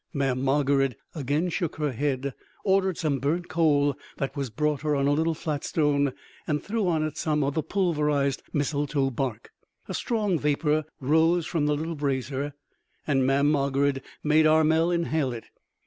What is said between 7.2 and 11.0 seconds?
of the pulverized mistletoe bark. A strong vapor